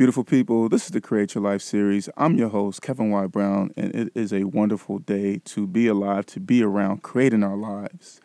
[0.00, 2.08] Beautiful people, this is the Create Your Life series.
[2.16, 3.26] I'm your host, Kevin Y.
[3.26, 7.54] Brown, and it is a wonderful day to be alive, to be around, creating our
[7.54, 8.18] lives.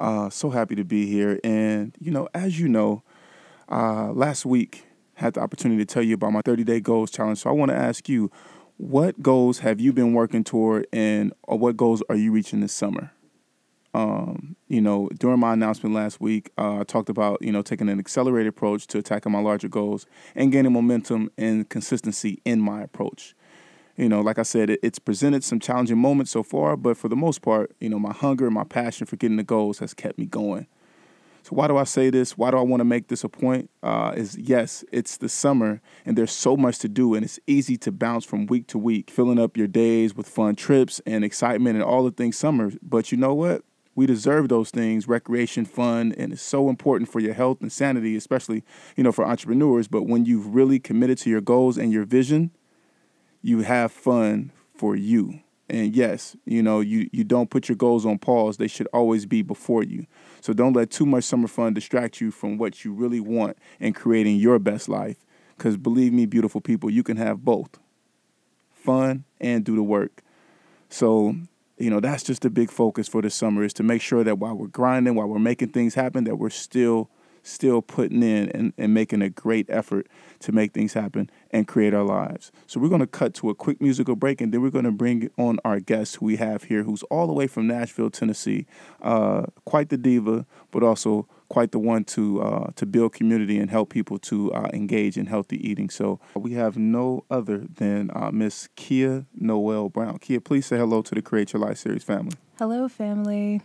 [0.00, 1.38] Uh, so happy to be here.
[1.44, 3.04] And, you know, as you know,
[3.70, 7.38] uh, last week had the opportunity to tell you about my 30 day goals challenge.
[7.38, 8.28] So I want to ask you,
[8.78, 13.12] what goals have you been working toward, and what goals are you reaching this summer?
[13.94, 17.88] Um, you know, during my announcement last week, uh, I talked about, you know, taking
[17.88, 22.82] an accelerated approach to attacking my larger goals and gaining momentum and consistency in my
[22.82, 23.34] approach.
[23.96, 27.08] You know, like I said, it, it's presented some challenging moments so far, but for
[27.08, 29.92] the most part, you know, my hunger and my passion for getting the goals has
[29.92, 30.66] kept me going.
[31.42, 32.38] So why do I say this?
[32.38, 33.68] Why do I want to make this a point?
[33.82, 37.76] Uh, is yes, it's the summer and there's so much to do, and it's easy
[37.78, 41.74] to bounce from week to week, filling up your days with fun trips and excitement
[41.74, 42.70] and all the things summer.
[42.80, 43.64] But you know what?
[43.94, 48.16] We deserve those things, recreation, fun, and it's so important for your health and sanity,
[48.16, 48.64] especially,
[48.96, 49.86] you know, for entrepreneurs.
[49.86, 52.50] But when you've really committed to your goals and your vision,
[53.42, 55.40] you have fun for you.
[55.68, 58.56] And yes, you know, you, you don't put your goals on pause.
[58.56, 60.06] They should always be before you.
[60.40, 63.92] So don't let too much summer fun distract you from what you really want in
[63.92, 65.24] creating your best life.
[65.56, 67.78] Because believe me, beautiful people, you can have both
[68.74, 70.22] fun and do the work.
[70.88, 71.36] So,
[71.82, 74.38] you know, that's just a big focus for the summer is to make sure that
[74.38, 77.10] while we're grinding, while we're making things happen, that we're still
[77.44, 80.06] still putting in and, and making a great effort
[80.38, 82.52] to make things happen and create our lives.
[82.68, 84.92] So we're going to cut to a quick musical break and then we're going to
[84.92, 88.64] bring on our guest who we have here who's all the way from Nashville, Tennessee.
[89.00, 93.70] Uh, quite the diva, but also quite the one to uh, to build community and
[93.70, 95.90] help people to uh, engage in healthy eating.
[95.90, 100.16] So we have no other than uh, Miss Kia Noel Brown.
[100.18, 102.36] Kia, please say hello to the Create Your Life series family.
[102.58, 103.60] Hello, family.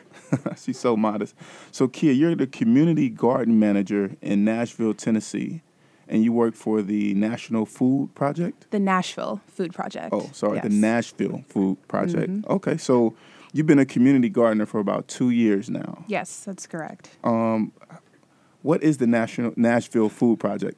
[0.60, 1.36] She's so modest.
[1.70, 5.62] So, Kia, you're the community garden manager in Nashville, Tennessee,
[6.08, 8.66] and you work for the National Food Project.
[8.72, 10.08] The Nashville Food Project.
[10.12, 12.44] Oh, sorry, the Nashville Food Project.
[12.48, 13.14] Okay, so
[13.52, 16.04] you've been a community gardener for about two years now.
[16.06, 17.10] Yes, that's correct.
[18.62, 20.76] What is the National Nashville Food Project?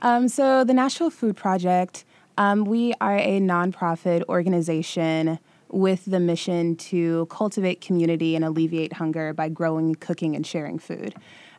[0.00, 2.04] Um, so, the Nashville Food Project,
[2.38, 5.38] um, we are a nonprofit organization
[5.70, 11.14] with the mission to cultivate community and alleviate hunger by growing, cooking, and sharing food.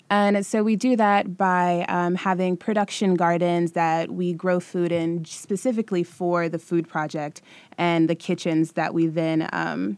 [0.10, 5.26] And so we do that by um, having production gardens that we grow food in
[5.26, 7.42] specifically for the food project
[7.78, 9.98] and the kitchens that we then um,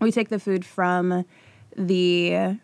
[0.00, 1.24] we take the food from
[1.76, 2.58] the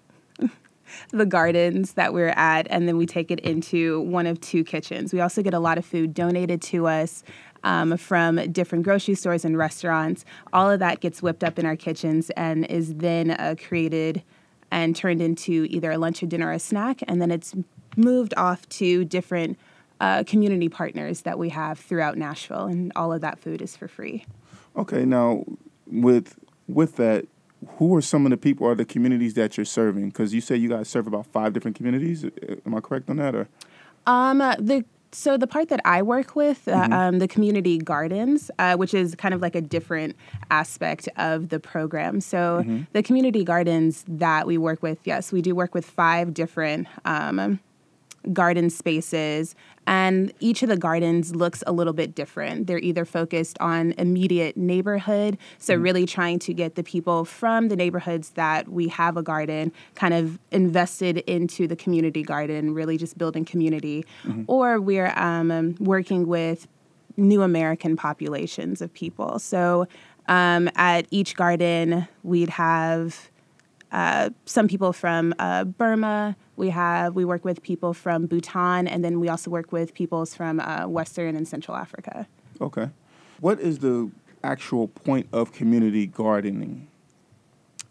[1.11, 5.13] the gardens that we're at, and then we take it into one of two kitchens.
[5.13, 7.25] We also get a lot of food donated to us
[7.65, 10.25] um, from different grocery stores and restaurants.
[10.53, 14.23] All of that gets whipped up in our kitchens and is then uh, created
[14.71, 17.55] and turned into either a lunch, or dinner, or a snack, and then it's
[17.97, 19.59] moved off to different
[20.01, 23.89] uh, community partners that we have throughout Nashville, and all of that food is for
[23.89, 24.25] free.
[24.77, 25.45] Okay, now
[25.87, 26.39] with
[26.69, 27.27] with that,
[27.79, 30.09] who are some of the people or the communities that you're serving?
[30.09, 32.25] Because you say you guys serve about five different communities.
[32.25, 33.35] Uh, Am I correct on that?
[33.35, 33.49] Or
[34.07, 38.77] Um, the so the part that I work with, uh, um, the community gardens, uh,
[38.77, 40.15] which is kind of like a different
[40.51, 42.21] aspect of the program.
[42.21, 46.87] So the community gardens that we work with, yes, we do work with five different
[47.07, 47.61] um,
[48.33, 49.55] garden spaces,
[49.87, 52.67] and each of the gardens looks a little bit different.
[52.67, 57.77] They're either focused on immediate neighborhood, so really trying to get the people from the
[57.77, 63.17] neighborhoods that we have a garden kind of invested into the community garden, really just
[63.17, 64.05] building community,
[64.49, 66.67] or we're um, um, working with
[67.17, 69.39] new American populations of people.
[69.39, 69.87] So
[70.29, 73.31] um, at each garden, we'd have
[73.93, 76.37] uh, some people from uh, Burma.
[76.57, 80.35] We have we work with people from Bhutan, and then we also work with peoples
[80.35, 82.27] from uh, Western and Central Africa.
[82.61, 82.91] Okay.
[83.41, 84.11] What is the
[84.43, 86.89] actual point of community gardening?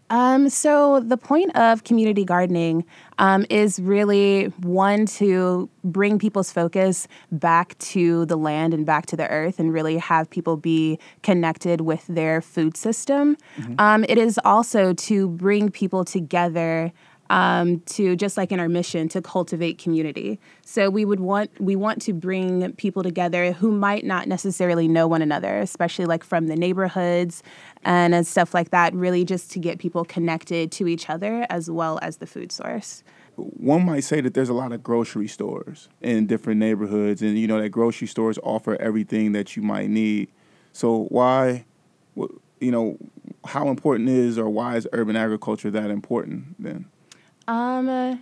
[0.09, 2.85] Um, so the point of community gardening
[3.17, 9.17] um, is really one to bring people's focus back to the land and back to
[9.17, 13.35] the earth, and really have people be connected with their food system.
[13.79, 16.91] Um, it is also to bring people together
[17.29, 20.39] um, to just like in our mission to cultivate community.
[20.63, 25.07] So we would want we want to bring people together who might not necessarily know
[25.07, 27.41] one another, especially like from the neighborhoods
[27.83, 28.93] and uh, stuff like that.
[28.93, 33.03] Really, just to get people connected to each other as well as the food source.
[33.35, 37.47] One might say that there's a lot of grocery stores in different neighborhoods, and you
[37.47, 40.29] know that grocery stores offer everything that you might need.
[40.73, 41.65] So why,
[42.15, 42.97] you know,
[43.45, 46.85] how important is or why is urban agriculture that important then?
[47.47, 48.21] Um,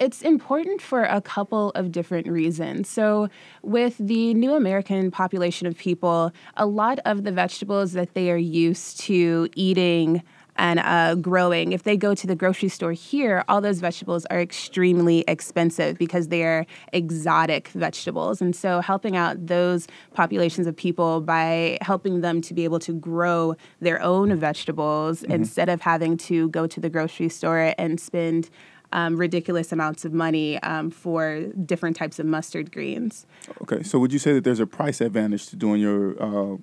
[0.00, 2.88] it's important for a couple of different reasons.
[2.88, 3.28] So,
[3.62, 8.36] with the new American population of people, a lot of the vegetables that they are
[8.36, 10.22] used to eating
[10.56, 14.40] and uh, growing, if they go to the grocery store here, all those vegetables are
[14.40, 18.40] extremely expensive because they're exotic vegetables.
[18.40, 22.92] And so, helping out those populations of people by helping them to be able to
[22.92, 28.50] grow their own vegetables instead of having to go to the grocery store and spend
[28.92, 33.26] um, ridiculous amounts of money um, for different types of mustard greens.
[33.62, 36.56] Okay, so would you say that there's a price advantage to doing your uh,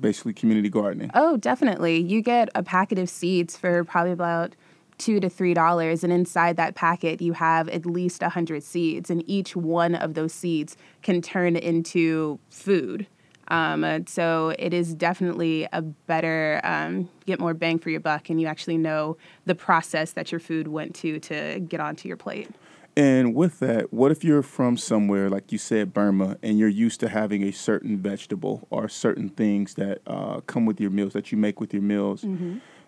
[0.00, 1.10] basically community gardening?
[1.14, 2.00] Oh, definitely.
[2.00, 4.56] You get a packet of seeds for probably about
[4.98, 9.10] two to three dollars, and inside that packet you have at least a hundred seeds,
[9.10, 13.06] and each one of those seeds can turn into food.
[13.48, 18.40] Um, so it is definitely a better um, get more bang for your buck, and
[18.40, 22.48] you actually know the process that your food went to to get onto your plate.
[22.96, 27.00] And with that, what if you're from somewhere like you said, Burma, and you're used
[27.00, 31.32] to having a certain vegetable or certain things that uh, come with your meals that
[31.32, 32.22] you make with your meals?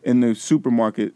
[0.04, 1.14] In the supermarket,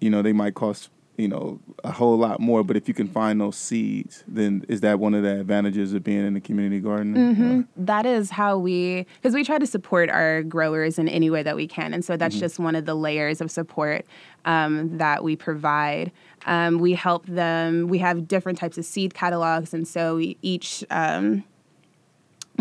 [0.00, 3.06] you know they might cost you know a whole lot more, but if you can
[3.06, 6.80] find those seeds, then is that one of the advantages of being in the community
[6.80, 7.16] garden?
[7.16, 11.42] Uh, that is how we because we try to support our growers in any way
[11.42, 14.06] that we can and so that's just one of the layers of support
[14.44, 16.12] um, that we provide.
[16.46, 20.84] Um, we help them we have different types of seed catalogs and so we each
[20.90, 21.44] um,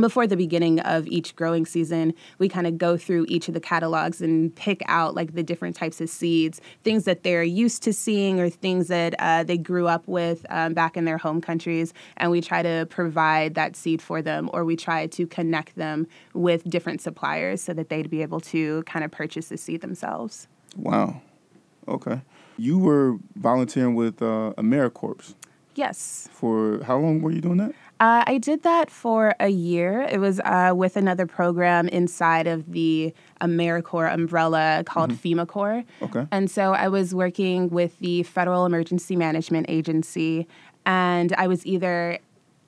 [0.01, 3.59] before the beginning of each growing season, we kind of go through each of the
[3.59, 7.93] catalogs and pick out like the different types of seeds, things that they're used to
[7.93, 11.93] seeing or things that uh, they grew up with um, back in their home countries.
[12.17, 16.07] And we try to provide that seed for them, or we try to connect them
[16.33, 20.47] with different suppliers so that they'd be able to kind of purchase the seed themselves.
[20.75, 21.21] Wow.
[21.87, 22.21] Okay.
[22.57, 25.35] You were volunteering with uh, AmeriCorps
[25.75, 26.29] Yes.
[26.31, 27.73] for how long were you doing that?
[28.01, 30.01] Uh, I did that for a year.
[30.01, 36.25] It was uh, with another program inside of the AmeriCorps umbrella called FEMA Okay.
[36.31, 40.47] And so I was working with the Federal Emergency Management Agency,
[40.83, 42.17] and I was either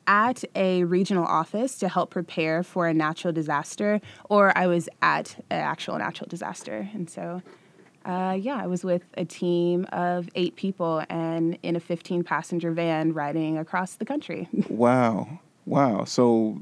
[0.05, 5.43] at a regional office to help prepare for a natural disaster, or I was at
[5.49, 6.89] an actual natural disaster.
[6.93, 7.41] And so,
[8.05, 12.71] uh, yeah, I was with a team of eight people and in a 15 passenger
[12.71, 14.47] van riding across the country.
[14.69, 15.39] Wow.
[15.65, 16.03] Wow.
[16.03, 16.61] So,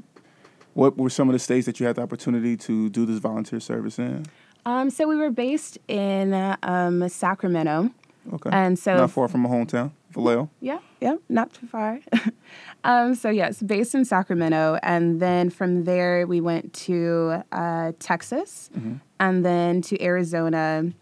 [0.74, 3.58] what were some of the states that you had the opportunity to do this volunteer
[3.60, 4.26] service in?
[4.64, 7.90] um, so we were based in uh, um, Sacramento.
[8.32, 8.50] Okay.
[8.52, 10.48] And so not far from my hometown, Vallejo.
[10.60, 11.98] Yeah, yeah, not too far.
[12.84, 18.70] um, so yes, based in Sacramento, and then from there we went to uh, Texas,
[19.18, 20.92] and then to Arizona,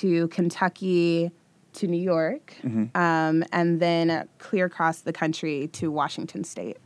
[0.00, 1.30] to Kentucky,
[1.74, 2.54] to New York,
[2.94, 6.76] um, and then clear across the country to Washington State.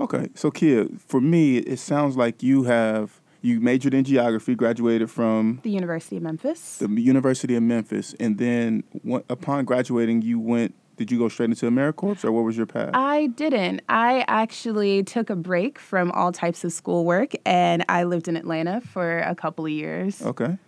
[0.00, 0.28] Okay.
[0.34, 5.60] So, Kia, for me, it sounds like you have you majored in geography, graduated from
[5.62, 6.78] The University of Memphis.
[6.78, 10.74] the University of Memphis, and then wh- upon graduating, you went.
[10.96, 12.90] Did you go straight into AmeriCorps, or what was your path?
[12.92, 13.82] I didn't.
[13.88, 18.80] I actually took a break from all types of schoolwork, and I lived in Atlanta
[18.80, 20.20] for a couple of years.
[20.22, 20.58] okay.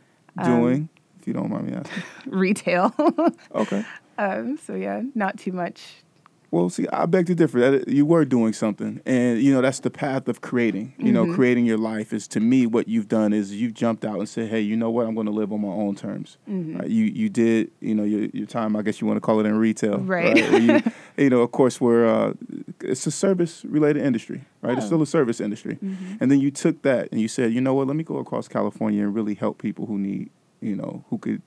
[0.41, 0.89] Um, Doing,
[1.21, 2.03] if you don't mind me asking.
[2.27, 2.95] Retail.
[3.55, 3.85] Okay.
[4.19, 5.83] um, so yeah, not too much
[6.53, 7.81] Well, see, I beg to differ.
[7.87, 10.95] You were doing something, and you know that's the path of creating.
[10.99, 11.15] You Mm-hmm.
[11.15, 14.29] know, creating your life is to me what you've done is you've jumped out and
[14.29, 15.07] said, "Hey, you know what?
[15.07, 16.79] I'm going to live on my own terms." Mm-hmm.
[16.79, 16.89] Right?
[16.91, 18.75] You you did you know your your time.
[18.75, 20.35] I guess you want to call it in retail, Right.
[20.35, 20.81] Where you,
[21.25, 22.33] you know, of course, we're uh,
[22.83, 24.77] it's a service related industry, right?
[24.77, 24.89] It's Oh.
[24.89, 26.17] still a service industry, mm-hmm.
[26.21, 27.87] and then you took that and you said, "You know what?
[27.87, 31.43] Let me go across California and really help people who need, you know, who could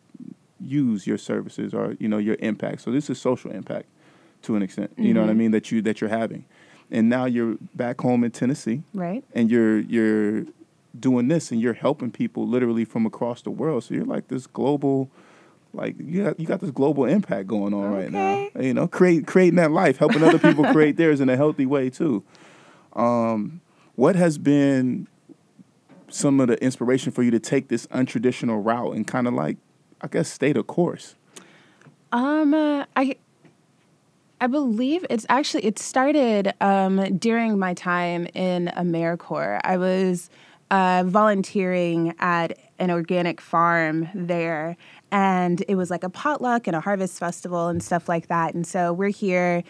[0.59, 3.87] use your services or you know your impact." So this is social impact
[4.43, 4.91] to an extent.
[4.97, 5.39] You know what I mm-hmm.
[5.39, 5.51] mean?
[5.51, 6.45] That you that you're having,
[6.91, 9.23] and now you're back home in Tennessee, right?
[9.33, 10.45] and you're you're
[10.99, 13.83] doing this and you're helping people literally from across the world.
[13.83, 15.09] So you're like this global,
[15.73, 18.47] like you got, you got this global impact going on right now.
[18.59, 21.89] You know, create creating that life, helping other people create theirs in a healthy way
[21.89, 22.23] too.
[22.93, 23.61] Um,
[23.95, 25.07] what has been
[26.09, 29.57] some of the inspiration for you to take this untraditional route and kind of like,
[30.01, 31.15] I guess, stay the course?
[32.11, 33.15] Um, uh, I
[34.39, 39.61] I believe it's actually it started um, during my time in AmeriCorps.
[39.63, 40.29] I was
[40.69, 44.75] uh, volunteering at an organic farm there,
[45.13, 48.55] and it was like a potluck and a harvest festival and stuff like that.
[48.55, 49.63] And so we're here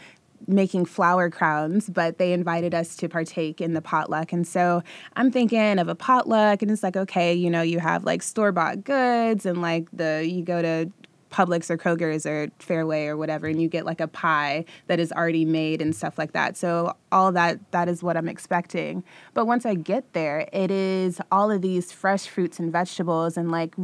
[0.48, 4.32] making flower crowns, but they invited us to partake in the potluck.
[4.32, 4.82] And so
[5.18, 8.54] I'm thinking of a potluck, and it's like, okay, you know, you have like store
[8.54, 10.90] bought goods, and like the you go to
[11.30, 15.12] Publix or Kroger's or Fairway or whatever, and you get like a pie that is
[15.12, 16.56] already made and stuff like that.
[16.56, 19.04] So all that that is what I'm expecting.
[19.34, 23.52] But once I get there, it is all of these fresh fruits and vegetables and
[23.52, 23.76] like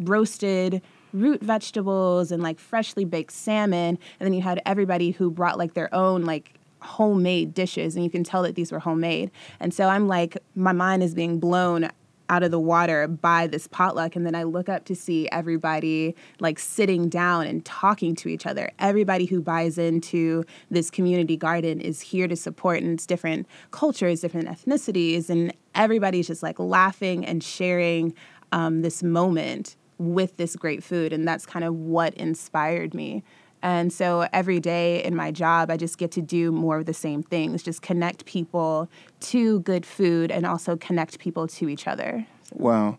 [0.00, 3.98] roasted root vegetables and like freshly baked salmon.
[4.20, 8.10] And then you had everybody who brought like their own like homemade dishes and you
[8.10, 9.30] can tell that these were homemade.
[9.60, 11.90] And so I'm like my mind is being blown
[12.28, 16.14] out of the water by this potluck and then I look up to see everybody
[16.40, 18.70] like sitting down and talking to each other.
[18.78, 24.20] Everybody who buys into this community garden is here to support and it's different cultures,
[24.20, 28.12] different ethnicities and everybody's just like laughing and sharing
[28.52, 33.22] um, this moment with this great food and that's kind of what inspired me.
[33.62, 36.94] And so every day in my job, I just get to do more of the
[36.94, 38.88] same things, just connect people
[39.20, 42.26] to good food and also connect people to each other.
[42.52, 42.98] Wow.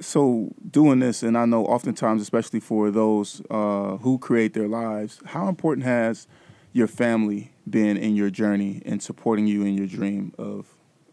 [0.00, 5.20] So doing this, and I know oftentimes, especially for those uh, who create their lives,
[5.24, 6.26] how important has
[6.72, 10.66] your family been in your journey and supporting you in your dream of,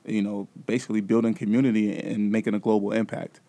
[0.05, 3.39] you know, basically building community and making a global impact?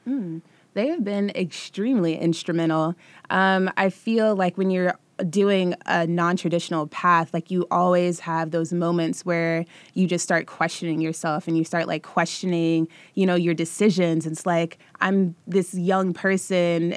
[0.77, 2.95] They have been extremely instrumental.
[3.31, 4.95] Um, I feel like when you're
[5.31, 9.65] doing a non-traditional path like you always have those moments where
[9.95, 14.45] you just start questioning yourself and you start like questioning you know your decisions it's
[14.45, 16.95] like i'm this young person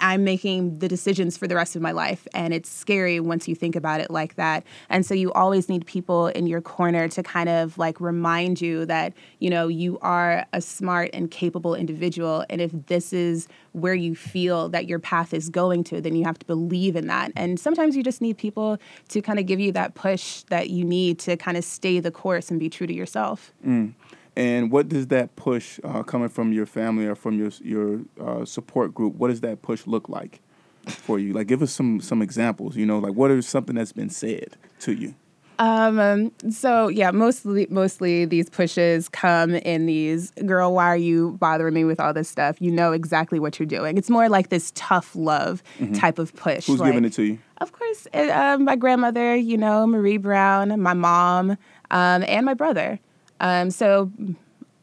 [0.00, 2.26] I'm making the decisions for the rest of my life.
[2.34, 4.64] And it's scary once you think about it like that.
[4.88, 8.86] And so you always need people in your corner to kind of like remind you
[8.86, 12.44] that, you know, you are a smart and capable individual.
[12.50, 16.24] And if this is where you feel that your path is going to, then you
[16.24, 17.32] have to believe in that.
[17.36, 20.84] And sometimes you just need people to kind of give you that push that you
[20.84, 23.52] need to kind of stay the course and be true to yourself.
[23.66, 23.94] Mm.
[24.36, 28.44] And what does that push uh, coming from your family or from your your uh,
[28.44, 29.14] support group?
[29.14, 30.40] What does that push look like
[30.86, 31.32] for you?
[31.32, 32.76] Like, give us some some examples.
[32.76, 35.14] You know, like what is something that's been said to you?
[35.58, 41.36] Um, um, so yeah, mostly mostly these pushes come in these girl, why are you
[41.38, 42.60] bothering me with all this stuff?
[42.60, 43.98] You know exactly what you're doing.
[43.98, 45.62] It's more like this tough love
[45.94, 46.66] type of push.
[46.66, 47.38] Who's like, giving it to you?
[47.58, 51.52] Of course, uh, um, my grandmother, you know, Marie Brown, my mom,
[51.90, 52.98] um, and my brother.
[53.42, 54.10] Um, so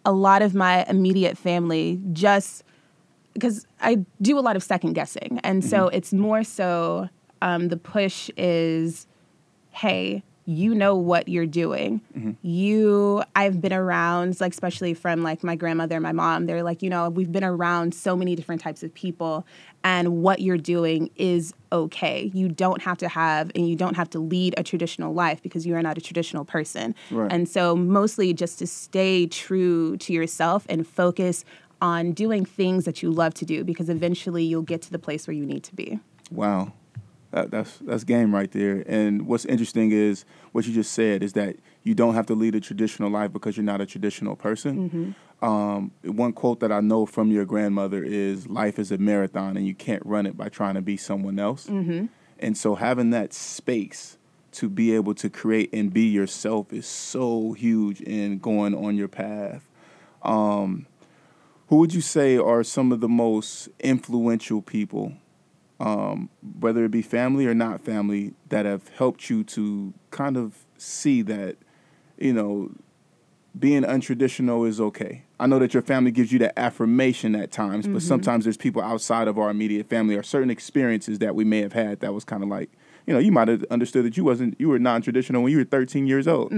[0.05, 2.63] a lot of my immediate family just
[3.33, 5.39] because I do a lot of second guessing.
[5.43, 7.09] And so it's more so
[7.41, 9.07] um, the push is,
[9.71, 12.01] hey, you know what you're doing.
[12.17, 12.31] Mm-hmm.
[12.41, 16.81] You, I've been around, like, especially from like my grandmother and my mom, they're like,
[16.81, 19.45] you know, we've been around so many different types of people,
[19.83, 22.31] and what you're doing is okay.
[22.33, 25.67] You don't have to have, and you don't have to lead a traditional life because
[25.67, 26.95] you are not a traditional person.
[27.11, 27.31] Right.
[27.31, 31.45] And so, mostly just to stay true to yourself and focus
[31.79, 35.27] on doing things that you love to do because eventually you'll get to the place
[35.27, 35.99] where you need to be.
[36.31, 36.73] Wow,
[37.31, 38.83] that, that's that's game right there.
[38.87, 42.55] And what's interesting is what you just said is that you don't have to lead
[42.55, 45.15] a traditional life because you're not a traditional person.
[45.41, 49.65] Um, one quote that I know from your grandmother is, "Life is a marathon, and
[49.65, 51.67] you can't run it by trying to be someone else."
[52.39, 54.17] And so, having that space
[54.53, 59.07] to be able to create and be yourself is so huge in going on your
[59.07, 59.69] path.
[60.23, 60.87] Um,
[61.67, 65.13] who would you say are some of the most influential people
[65.79, 70.65] um, whether it be family or not family, that have helped you to kind of
[70.77, 71.57] see that,
[72.17, 72.71] you know,
[73.57, 75.23] being untraditional is okay.
[75.39, 78.81] I know that your family gives you that affirmation at times, but sometimes there's people
[78.81, 82.23] outside of our immediate family or certain experiences that we may have had that was
[82.23, 82.69] kind of like,
[83.07, 85.63] you know, you might have understood that you wasn't, you were non-traditional when you were
[85.63, 86.51] 13 years old,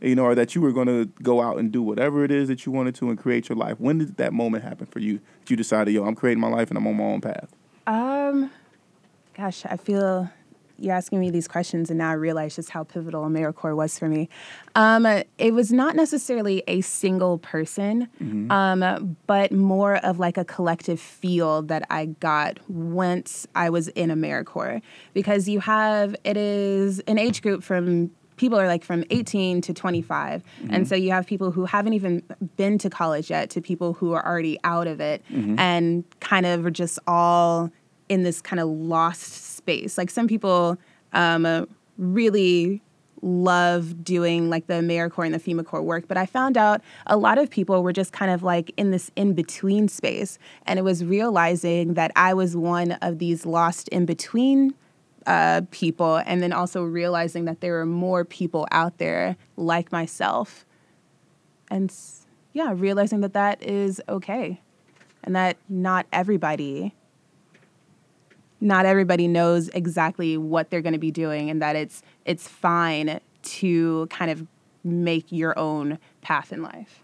[0.00, 2.48] you know, or that you were going to go out and do whatever it is
[2.48, 3.78] that you wanted to and create your life.
[3.78, 5.20] When did that moment happen for you?
[5.40, 7.54] That you decided, yo, I'm creating my life and I'm on my own path.
[7.86, 8.50] Um,
[9.38, 10.28] gosh, I feel
[10.80, 14.08] you're asking me these questions, and now I realize just how pivotal AmeriCorps was for
[14.08, 14.28] me.
[14.74, 15.06] Um,
[15.38, 18.08] it was not necessarily a single person,
[18.50, 24.10] um, but more of like a collective feel that I got once I was in
[24.10, 24.82] AmeriCorps.
[25.14, 29.74] Because you have, it is an age group from people are like from 18 to
[29.74, 32.22] 25 and so you have people who haven't even
[32.56, 35.24] been to college yet to people who are already out of it
[35.58, 37.68] and kind of are just all
[38.08, 40.78] in this kind of lost space like some people
[41.12, 41.64] um, uh,
[41.96, 42.82] really
[43.22, 47.16] love doing like the AmeriCorps and the FEMA Corps work, but I found out a
[47.16, 50.38] lot of people were just kind of like in this in between space.
[50.66, 54.74] And it was realizing that I was one of these lost in between
[55.26, 60.64] uh, people, and then also realizing that there are more people out there like myself.
[61.70, 61.92] And
[62.54, 64.60] yeah, realizing that that is okay
[65.22, 66.94] and that not everybody
[68.60, 73.20] not everybody knows exactly what they're going to be doing and that it's it's fine
[73.42, 74.46] to kind of
[74.84, 77.00] make your own path in life.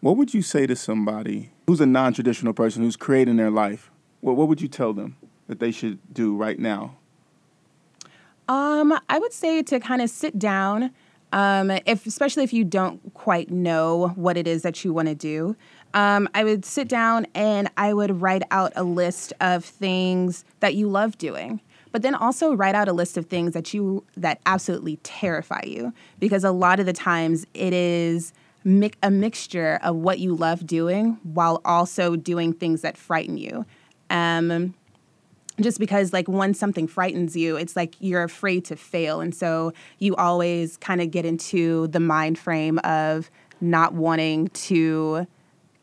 [0.00, 3.90] What would you say to somebody who's a non-traditional person who's creating their life?
[4.20, 5.16] What what would you tell them
[5.48, 6.96] that they should do right now?
[8.48, 10.92] Um, I would say to kind of sit down,
[11.32, 15.14] um, if especially if you don't quite know what it is that you want to
[15.14, 15.56] do.
[15.96, 20.74] Um, I would sit down and I would write out a list of things that
[20.74, 21.62] you love doing.
[21.90, 25.94] But then also write out a list of things that you that absolutely terrify you,
[26.18, 30.66] because a lot of the times it is mi- a mixture of what you love
[30.66, 33.64] doing while also doing things that frighten you.
[34.10, 34.74] Um,
[35.58, 39.72] just because like when something frightens you it's like you're afraid to fail and so
[39.98, 45.26] you always kind of get into the mind frame of not wanting to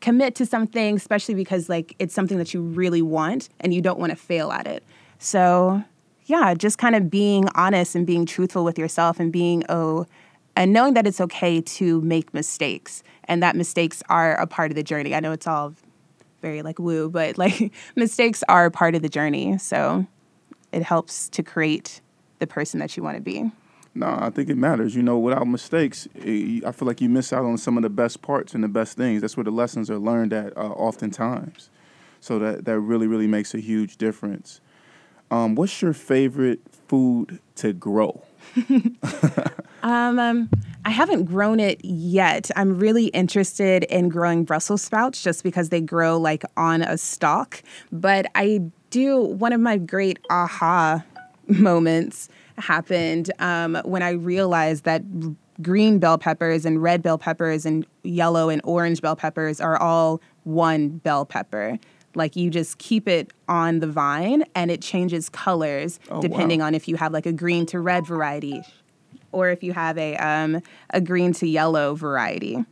[0.04, 3.98] commit to something especially because like it's something that you really want and you don't
[3.98, 4.82] want to fail at it
[5.18, 5.82] so
[6.26, 10.06] yeah just kind of being honest and being truthful with yourself and being oh
[10.56, 14.74] and knowing that it's okay to make mistakes and that mistakes are a part of
[14.74, 15.74] the journey i know it's all
[16.44, 19.56] very like woo, but like mistakes are a part of the journey.
[19.56, 20.06] So
[20.72, 22.02] it helps to create
[22.38, 23.50] the person that you want to be.
[23.94, 24.94] No, I think it matters.
[24.96, 27.90] You know, without mistakes, eh, I feel like you miss out on some of the
[27.90, 29.20] best parts and the best things.
[29.20, 31.70] That's where the lessons are learned at, uh, oftentimes.
[32.20, 34.60] So that that really, really makes a huge difference.
[35.30, 38.22] Um, what's your favorite food to grow?
[39.84, 40.48] Um, um,
[40.86, 42.50] I haven't grown it yet.
[42.56, 47.62] I'm really interested in growing Brussels sprouts just because they grow like on a stalk.
[47.92, 51.04] But I do, one of my great aha
[51.48, 52.28] moments
[52.58, 55.02] happened um, when I realized that
[55.62, 60.20] green bell peppers and red bell peppers and yellow and orange bell peppers are all
[60.44, 61.78] one bell pepper.
[62.16, 66.66] Like you just keep it on the vine and it changes colors Oh, depending wow.
[66.66, 68.62] on if you have like a green to red variety
[69.32, 72.64] or if you have a um, a green to yellow variety.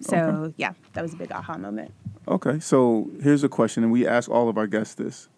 [0.00, 0.54] So Okay.
[0.58, 1.92] yeah, that was a big aha moment.
[2.28, 5.28] Okay, so here's a question, and we ask all of our guests this.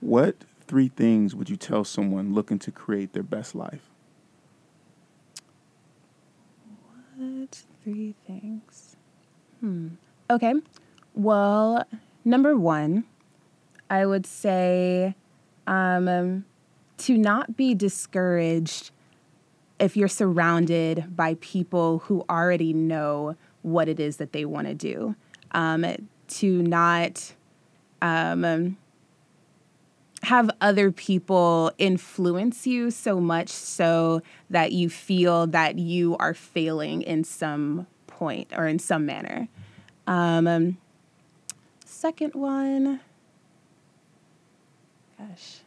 [0.00, 0.34] What
[0.66, 3.90] three things would you tell someone looking to create their best life?
[7.16, 8.96] What three things?
[9.60, 9.88] Hmm.
[10.30, 10.54] Okay.
[11.14, 11.84] Well,
[12.24, 13.04] number one,
[13.88, 15.14] I would say
[15.66, 16.44] um,
[16.98, 18.90] to not be discouraged
[19.78, 24.74] if you're surrounded by people who already know what it is that they want to
[24.74, 25.14] do.
[25.52, 27.34] Um, to not
[28.02, 28.76] um,
[30.24, 37.02] have other people influence you so much so that you feel that you are failing
[37.02, 39.48] in some point or in some manner.
[40.06, 40.78] Um,
[41.84, 43.00] second one,
[45.18, 45.60] gosh.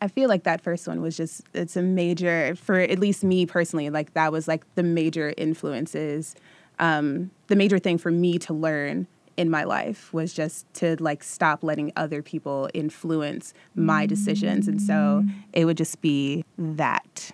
[0.00, 3.46] I feel like that first one was just, it's a major, for at least me
[3.46, 6.34] personally, like that was like the major influences.
[6.78, 11.22] Um, the major thing for me to learn in my life was just to like
[11.22, 14.68] stop letting other people influence my decisions.
[14.68, 17.32] And so it would just be that.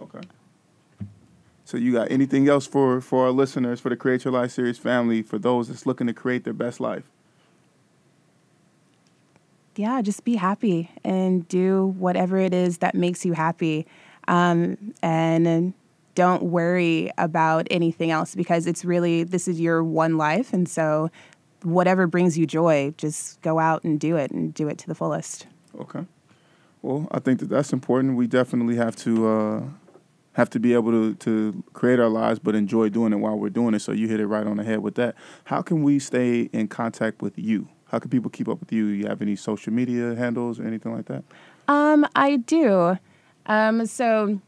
[0.00, 0.20] Okay.
[1.64, 4.78] So you got anything else for for our listeners for the Create Your Life series
[4.78, 7.04] family for those that's looking to create their best life?
[9.76, 13.86] yeah, just be happy and do whatever it is that makes you happy.
[14.28, 15.74] Um, and
[16.14, 20.52] don't worry about anything else because it's really, this is your one life.
[20.52, 21.10] And so,
[21.62, 24.94] whatever brings you joy, just go out and do it and do it to the
[24.94, 25.46] fullest.
[25.78, 26.04] Okay.
[26.82, 28.16] Well, I think that that's important.
[28.16, 29.62] We definitely have to uh,
[30.32, 33.50] have to be able to to create our lives, but enjoy doing it while we're
[33.50, 33.80] doing it.
[33.80, 35.14] So you hit it right on the head with that.
[35.44, 37.68] How can we stay in contact with you?
[37.92, 38.86] how can people keep up with you?
[38.86, 41.22] You have any social media handles or anything like that?
[41.68, 42.96] Um, I do.
[43.44, 44.40] Um, so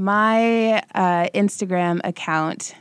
[0.00, 2.74] my uh, Instagram account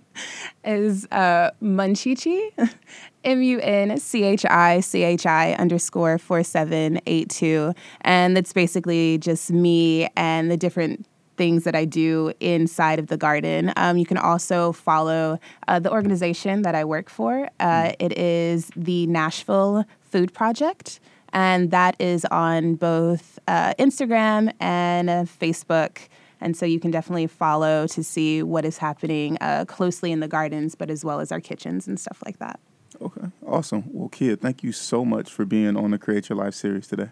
[0.64, 2.50] is uh, Munchichi,
[3.24, 7.74] M U N C H I C H I underscore 4782.
[8.02, 11.04] And that's basically just me and the different
[11.36, 13.72] things that I do inside of the garden.
[13.76, 17.48] Um, you can also follow uh, the organization that I work for.
[17.58, 21.00] Uh, it is the Nashville Food Project,
[21.32, 26.08] and that is on both uh, Instagram and uh, Facebook.
[26.42, 30.28] And so you can definitely follow to see what is happening uh, closely in the
[30.28, 32.58] gardens, but as well as our kitchens and stuff like that.
[33.00, 33.84] Okay, awesome.
[33.86, 37.10] Well, Kid, thank you so much for being on the Create Your Life series today.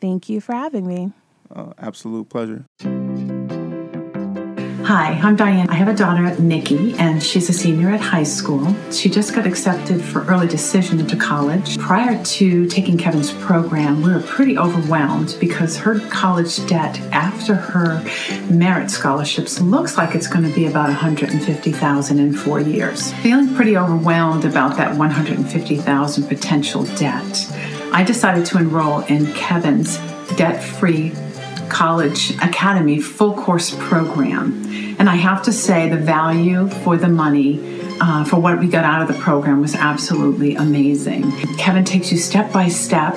[0.00, 1.12] Thank you for having me.
[1.54, 2.64] Uh, absolute pleasure.
[4.88, 5.68] Hi, I'm Diane.
[5.68, 8.74] I have a daughter, Nikki, and she's a senior at high school.
[8.90, 11.76] She just got accepted for early decision into college.
[11.76, 18.02] Prior to taking Kevin's program, we were pretty overwhelmed because her college debt after her
[18.50, 23.12] merit scholarships looks like it's going to be about 150,000 in 4 years.
[23.16, 27.46] Feeling pretty overwhelmed about that 150,000 potential debt.
[27.92, 29.98] I decided to enroll in Kevin's
[30.36, 31.12] debt-free
[31.68, 34.64] College Academy full course program.
[34.98, 38.84] And I have to say, the value for the money uh, for what we got
[38.84, 41.30] out of the program was absolutely amazing.
[41.56, 43.14] Kevin takes you step by step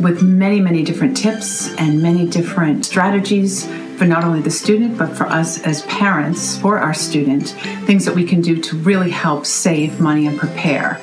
[0.00, 5.16] with many, many different tips and many different strategies for not only the student, but
[5.16, 7.48] for us as parents, for our student,
[7.84, 11.00] things that we can do to really help save money and prepare.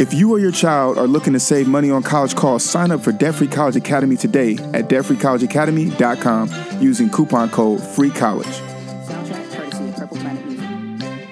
[0.00, 3.00] If you or your child are looking to save money on college costs, sign up
[3.00, 6.50] for Debt Free College Academy today at debtfreecollegeacademy.com
[6.82, 7.78] using coupon code
[10.10, 11.28] Planet Music.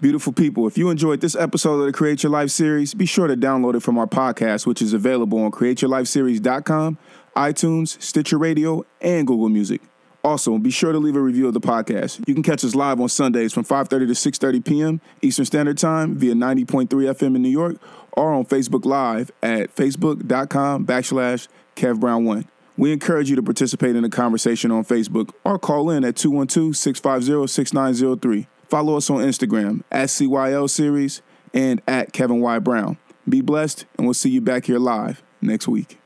[0.00, 3.28] Beautiful people, if you enjoyed this episode of the Create Your Life series, be sure
[3.28, 6.98] to download it from our podcast, which is available on createyourlifeseries.com,
[7.36, 9.80] iTunes, Stitcher Radio, and Google Music.
[10.24, 12.20] Also, be sure to leave a review of the podcast.
[12.28, 15.00] You can catch us live on Sundays from 5:30 to 6:30 p.m.
[15.20, 17.78] Eastern Standard Time via 90.3 FM in New York
[18.12, 22.44] or on Facebook Live at facebook.com backslash kevbrown1.
[22.76, 28.46] We encourage you to participate in the conversation on Facebook or call in at 212-650-6903.
[28.68, 31.20] Follow us on Instagram at CYL Series
[31.52, 32.58] and at Kevin Y.
[32.60, 32.96] Brown.
[33.28, 35.98] Be blessed, and we'll see you back here live next week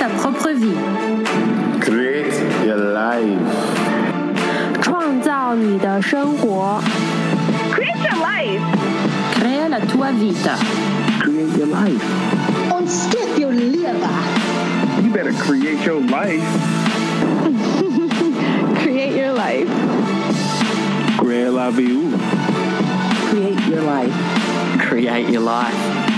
[0.00, 0.74] ta propre vie.
[1.80, 2.32] Create
[2.64, 3.38] your life.
[4.80, 6.80] 创造你的生活。
[7.72, 8.62] Create your life.
[9.34, 10.56] Crea la tua vita.
[11.20, 12.02] Create your life.
[12.72, 13.92] Und skip your liver.
[15.02, 16.42] You better create your life.
[18.82, 19.68] Create your life.
[21.18, 22.16] Create la vie.
[23.28, 24.14] Create your life.
[24.78, 26.09] Create your life.